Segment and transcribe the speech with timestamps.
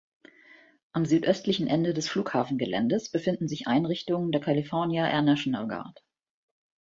[0.93, 6.03] Am südöstlichen Ende des Flughafengeländes befinden sich Einrichtungen der California Air National Guard.